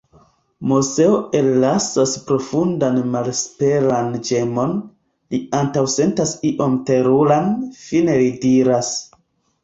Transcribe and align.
Moseo 0.69 1.17
ellasas 1.39 2.13
profundan 2.29 2.95
malesperan 3.15 4.07
ĝemon; 4.29 4.73
li 5.35 5.41
antaŭsentas 5.59 6.33
ion 6.51 6.79
teruran, 6.95 7.51
fine 7.83 8.17
li 8.23 8.31
diras: 8.47 8.91